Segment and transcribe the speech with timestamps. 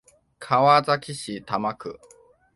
[0.39, 1.99] 川崎市多摩区